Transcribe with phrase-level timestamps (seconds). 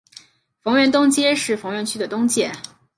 [0.63, 2.51] 逢源东街是逢源区的东界。